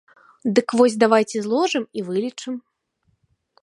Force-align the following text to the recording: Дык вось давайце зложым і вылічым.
Дык 0.59 0.67
вось 0.79 0.95
давайце 1.05 1.37
зложым 1.45 1.83
і 2.01 2.09
вылічым. 2.11 2.53